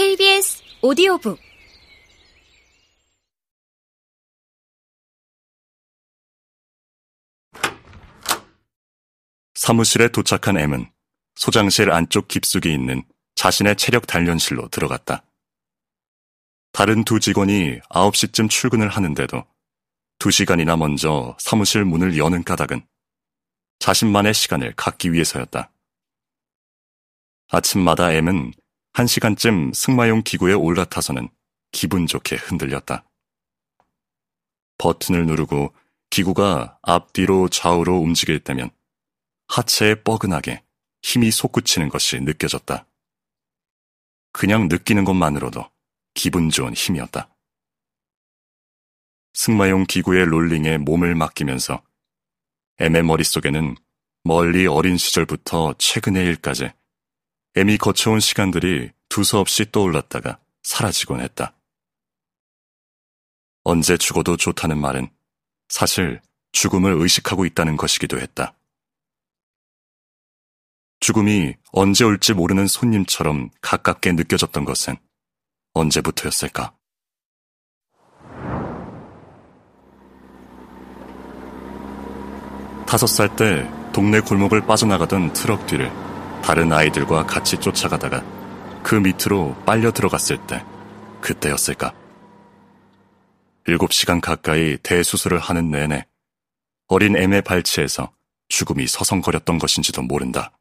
[0.00, 1.38] KBS 오디오북
[9.52, 10.90] 사무실에 도착한 M은
[11.34, 13.02] 소장실 안쪽 깊숙이 있는
[13.34, 15.22] 자신의 체력 단련실로 들어갔다.
[16.72, 19.44] 다른 두 직원이 9시쯤 출근을 하는데도
[20.18, 22.86] 2시간이나 먼저 사무실 문을 여는 까닭은
[23.80, 25.70] 자신만의 시간을 갖기 위해서였다.
[27.50, 28.54] 아침마다 M은
[29.00, 31.28] 1시간쯤 승마용 기구에 올라타서는
[31.72, 33.04] 기분 좋게 흔들렸다.
[34.78, 35.74] 버튼을 누르고
[36.10, 38.70] 기구가 앞뒤로 좌우로 움직일 때면
[39.48, 40.62] 하체에 뻐근하게
[41.02, 42.86] 힘이 솟구치는 것이 느껴졌다.
[44.32, 45.64] 그냥 느끼는 것만으로도
[46.14, 47.28] 기분 좋은 힘이었다.
[49.32, 51.82] 승마용 기구의 롤링에 몸을 맡기면서
[52.78, 53.76] M의 머릿속에는
[54.24, 56.72] 멀리 어린 시절부터 최근의 일까지
[57.56, 61.52] M이 거쳐온 시간들이 두서없이 떠올랐다가 사라지곤 했다.
[63.64, 65.10] 언제 죽어도 좋다는 말은
[65.68, 66.20] 사실
[66.52, 68.54] 죽음을 의식하고 있다는 것이기도 했다.
[71.00, 74.96] 죽음이 언제 올지 모르는 손님처럼 가깝게 느껴졌던 것은
[75.72, 76.76] 언제부터였을까?
[82.86, 86.09] 다섯 살 때 동네 골목을 빠져나가던 트럭 뒤를
[86.42, 88.24] 다른 아이들과 같이 쫓아가다가
[88.82, 90.64] 그 밑으로 빨려 들어갔을 때
[91.20, 91.94] 그때였을까?
[93.66, 96.06] 일곱 시간 가까이 대수술을 하는 내내
[96.88, 98.12] 어린 애의 발치에서
[98.48, 100.52] 죽음이 서성거렸던 것인지도 모른다.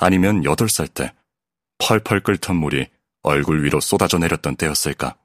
[0.00, 1.14] 아니면 여덟 살 때
[1.78, 2.88] 펄펄 끓던 물이
[3.22, 5.16] 얼굴 위로 쏟아져 내렸던 때였을까?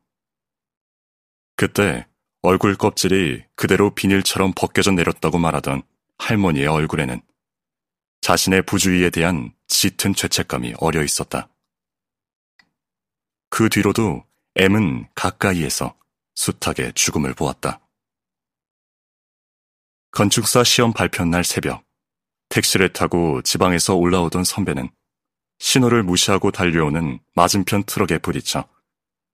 [1.55, 2.05] 그때
[2.41, 5.81] 얼굴 껍질이 그대로 비닐처럼 벗겨져 내렸다고 말하던
[6.17, 7.21] 할머니의 얼굴에는
[8.23, 11.49] 자신의 부주의에 대한 짙은 죄책감이 어려 있었다.
[13.49, 14.23] 그 뒤로도
[14.55, 15.93] M은 가까이에서
[16.33, 17.81] 숱하게 죽음을 보았다.
[20.11, 21.83] 건축사 시험 발표 날 새벽,
[22.47, 24.89] 택시를 타고 지방에서 올라오던 선배는
[25.59, 28.65] 신호를 무시하고 달려오는 맞은편 트럭에 부딪혀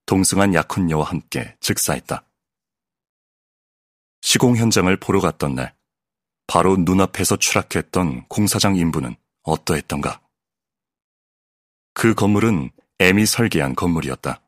[0.08, 2.26] 동승한 약혼녀와 함께 즉사했다.
[4.22, 5.76] 시공 현장을 보러 갔던 날,
[6.50, 10.20] 바로 눈앞에서 추락했던 공사장 인부는 어떠했던가?
[11.94, 14.42] 그 건물은 M이 설계한 건물이었다.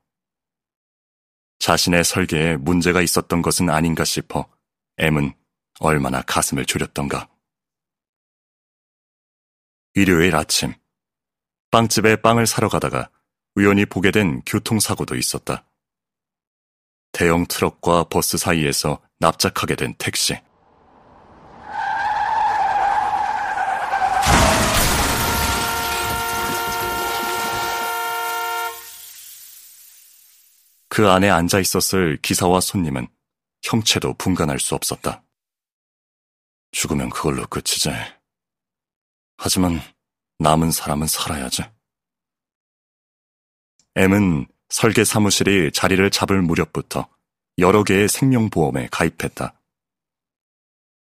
[1.60, 4.52] 자신의 설계에 문제가 있었던 것은 아닌가 싶어
[4.98, 5.36] M은
[5.80, 7.30] 얼마나 가슴을 졸였던가.
[9.94, 10.74] 일요일 아침,
[11.70, 13.12] 빵집에 빵을 사러 가다가
[13.54, 15.66] 우연히 보게 된 교통사고도 있었다.
[17.12, 20.36] 대형 트럭과 버스 사이에서 납작하게 된 택시.
[30.94, 33.08] 그 안에 앉아 있었을 기사와 손님은
[33.64, 35.24] 형체도 분간할 수 없었다.
[36.72, 37.90] 죽으면 그걸로 끝이지.
[39.38, 39.80] 하지만
[40.40, 41.64] 남은 사람은 살아야지.
[43.96, 47.08] M은 설계 사무실이 자리를 잡을 무렵부터
[47.60, 49.58] 여러 개의 생명보험에 가입했다.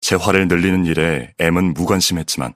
[0.01, 2.53] 재화를 늘리는 일에 M은 무관심했지만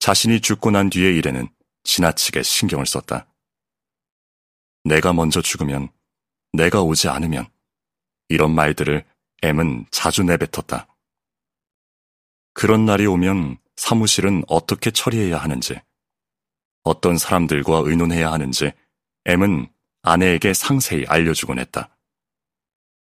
[0.00, 1.48] 자신이 죽고 난 뒤의 일에는
[1.84, 3.32] 지나치게 신경을 썼다.
[4.82, 5.88] 내가 먼저 죽으면,
[6.56, 7.46] 내가 오지 않으면,
[8.28, 9.04] 이런 말들을
[9.42, 10.88] M은 자주 내뱉었다.
[12.54, 15.78] 그런 날이 오면 사무실은 어떻게 처리해야 하는지,
[16.82, 18.72] 어떤 사람들과 의논해야 하는지
[19.24, 19.68] M은
[20.02, 21.96] 아내에게 상세히 알려주곤 했다.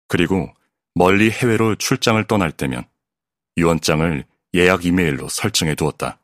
[0.08, 0.54] 그리고
[0.96, 2.88] 멀리 해외로 출장을 떠날 때면
[3.58, 6.20] 유언장을 예약 이메일로 설정해 두었다.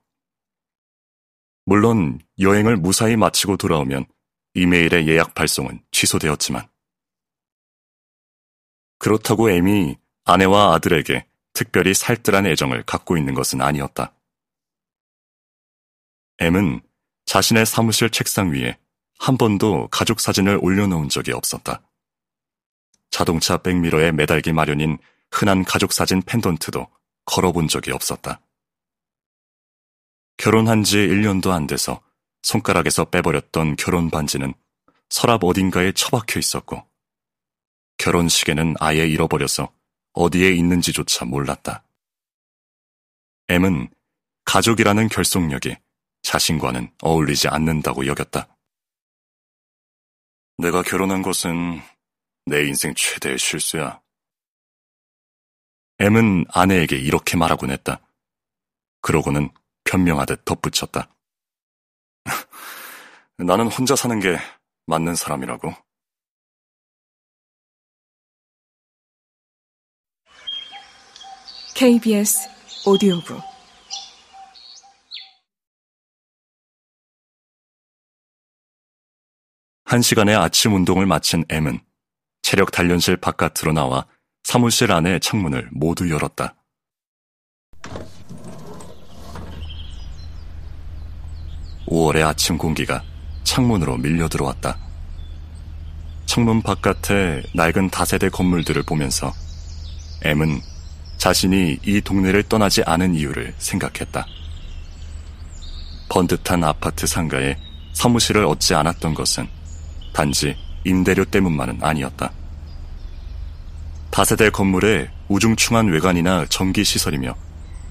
[1.66, 4.06] 물론 여행을 무사히 마치고 돌아오면
[4.54, 6.68] 이메일의 예약 발송은 취소되었지만
[9.04, 14.14] 그렇다고 M이 아내와 아들에게 특별히 살뜰한 애정을 갖고 있는 것은 아니었다.
[16.38, 16.80] M은
[17.26, 18.78] 자신의 사무실 책상 위에
[19.20, 21.82] 한 번도 가족 사진을 올려놓은 적이 없었다.
[23.12, 24.98] 자동차 백미러에 매달기 마련인
[25.32, 26.88] 흔한 가족 사진 펜던트도
[27.26, 28.40] 걸어본 적이 없었다.
[30.38, 32.00] 결혼한 지 1년도 안 돼서
[32.42, 34.54] 손가락에서 빼버렸던 결혼 반지는
[35.10, 36.93] 서랍 어딘가에 처박혀 있었고,
[37.98, 39.74] 결혼식에는 아예 잃어버려서
[40.14, 41.84] 어디에 있는지조차 몰랐다.
[43.50, 43.90] M은
[44.46, 45.76] 가족이라는 결속력이
[46.22, 48.48] 자신과는 어울리지 않는다고 여겼다.
[50.58, 51.82] 내가 결혼한 것은
[52.46, 54.02] 내 인생 최대의 실수야.
[56.00, 58.00] M은 아내에게 이렇게 말하곤 했다.
[59.02, 59.50] 그러고는
[59.84, 61.10] 변명하듯 덧붙였다.
[63.38, 64.38] 나는 혼자 사는 게
[64.86, 65.74] 맞는 사람이라고.
[71.84, 72.48] KBS
[72.86, 73.42] 오디오북
[79.84, 81.82] 한 시간의 아침 운동을 마친 M은
[82.42, 84.06] 체력 단련실 바깥으로 나와
[84.46, 86.56] 사무실 안의 창문을 모두 열었다.
[91.88, 93.04] 5월의 아침 공기가
[93.44, 94.78] 창문으로 밀려 들어왔다.
[96.28, 99.34] 창문 바깥의 낡은 다세대 건물들을 보면서
[100.24, 100.62] M은
[101.24, 104.28] 자신이 이 동네를 떠나지 않은 이유를 생각했다.
[106.10, 107.56] 번듯한 아파트 상가에
[107.94, 109.48] 사무실을 얻지 않았던 것은
[110.12, 110.54] 단지
[110.84, 112.30] 임대료 때문만은 아니었다.
[114.12, 117.34] 다세대 건물의 우중충한 외관이나 전기 시설이며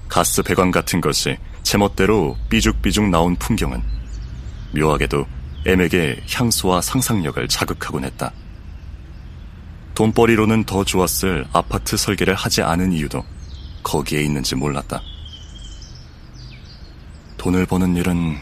[0.07, 3.81] 가스 배관 같은 것이 제멋대로 삐죽삐죽 나온 풍경은
[4.75, 5.25] 묘하게도
[5.65, 8.31] M에게 향수와 상상력을 자극하곤 했다.
[9.95, 13.23] 돈벌이로는 더 좋았을 아파트 설계를 하지 않은 이유도
[13.83, 15.01] 거기에 있는지 몰랐다.
[17.37, 18.37] 돈을 버는 일은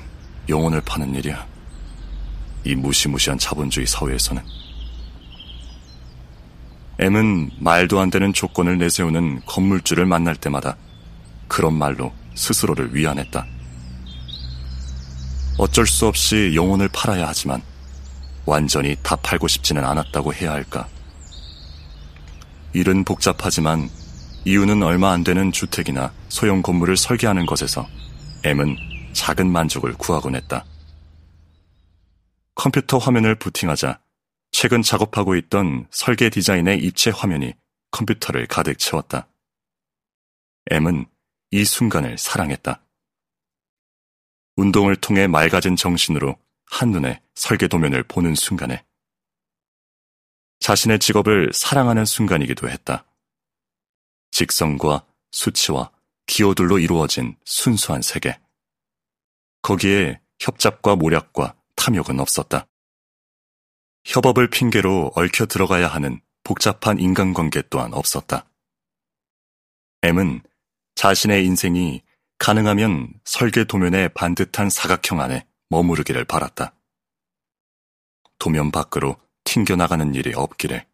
[0.48, 1.46] 영혼을 파는 일이야.
[2.64, 4.42] 이 무시무시한 자본주의 사회에서는.
[7.00, 10.78] M은 말도 안 되는 조건을 내세우는 건물주를 만날 때마다
[11.48, 13.46] 그런 말로 스스로를 위안했다.
[15.58, 17.62] 어쩔 수 없이 영혼을 팔아야 하지만
[18.46, 20.88] 완전히 다 팔고 싶지는 않았다고 해야 할까.
[22.74, 23.90] 일은 복잡하지만
[24.46, 27.88] 이유는 얼마 안 되는 주택이나 소형 건물을 설계하는 것에서
[28.44, 28.76] M은
[29.14, 30.66] 작은 만족을 구하곤 했다.
[32.56, 34.00] 컴퓨터 화면을 부팅하자
[34.52, 37.54] 최근 작업하고 있던 설계 디자인의 입체 화면이
[37.92, 39.28] 컴퓨터를 가득 채웠다.
[40.70, 41.06] M은
[41.52, 42.82] 이 순간을 사랑했다.
[44.56, 48.84] 운동을 통해 맑아진 정신으로 한눈에 설계 도면을 보는 순간에
[50.62, 53.06] 자신의 직업을 사랑하는 순간이기도 했다.
[54.30, 55.92] 직선과 수치와
[56.28, 58.40] 기호들로 이루어진 순수한 세계.
[59.64, 62.68] 거기에 협잡과 모략과 탐욕은 없었다.
[64.06, 68.46] 협업을 핑계로 얽혀 들어가야 하는 복잡한 인간관계 또한 없었다.
[70.04, 70.42] M은
[70.94, 72.04] 자신의 인생이
[72.38, 76.76] 가능하면 설계 도면의 반듯한 사각형 안에 머무르기를 바랐다.
[78.38, 80.86] 도면 밖으로 튕겨나가는 일이 없기를.